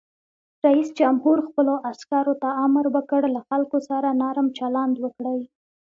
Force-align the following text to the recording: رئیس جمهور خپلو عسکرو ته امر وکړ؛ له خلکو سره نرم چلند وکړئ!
رئیس 0.65 0.89
جمهور 0.99 1.37
خپلو 1.47 1.73
عسکرو 1.91 2.33
ته 2.41 2.49
امر 2.65 2.85
وکړ؛ 2.95 3.21
له 3.35 3.41
خلکو 3.49 3.77
سره 3.89 4.09
نرم 4.21 4.47
چلند 4.59 4.95
وکړئ! 5.03 5.41